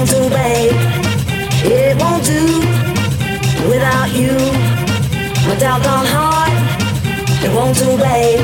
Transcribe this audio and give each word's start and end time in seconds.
won't 0.00 0.10
do, 0.12 0.30
babe. 0.30 0.72
It 1.62 2.00
won't 2.00 2.24
do 2.24 2.42
without 3.68 4.10
you. 4.14 4.32
My 5.46 5.54
doggone 5.58 6.06
heart, 6.06 6.50
it 7.44 7.52
won't 7.54 7.76
do, 7.76 7.98
babe. 7.98 8.40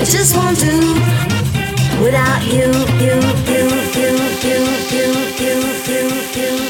It 0.00 0.06
just 0.06 0.34
won't 0.34 0.58
do 0.58 0.94
without 2.02 2.42
you, 2.46 2.66
you, 2.98 3.14
you, 3.46 3.62
you, 3.94 4.10
you, 4.42 4.58
you, 4.90 5.08
you, 5.38 5.56
you, 5.86 6.10
you. 6.34 6.60
you. 6.60 6.65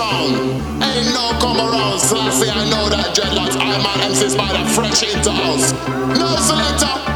sound. 0.00 0.34
Ain't 0.82 1.12
no 1.12 1.26
come 1.40 1.58
around, 1.58 2.00
so 2.00 2.16
I 2.16 2.64
know 2.72 2.88
that 2.88 3.14
dreadlocks. 3.14 3.56
I'm 3.60 3.84
an 3.84 4.36
by 4.36 4.48
the 4.56 4.64
fresh 4.72 5.02
into 5.02 5.30
house. 5.30 5.72
No 6.18 6.36
selector. 6.36 7.09